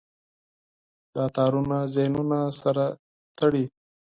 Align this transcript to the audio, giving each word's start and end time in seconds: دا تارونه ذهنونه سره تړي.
دا 1.15 1.25
تارونه 1.35 1.77
ذهنونه 1.93 2.39
سره 2.61 2.85
تړي. 3.37 3.65